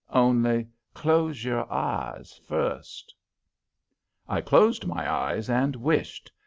Only 0.15 0.67
close 0.95 1.43
your 1.43 1.71
eyes 1.71 2.41
first." 2.43 3.13
I 4.27 4.41
closed 4.41 4.87
my 4.87 5.07
eyes 5.07 5.47
and 5.47 5.75
wished. 5.75 6.31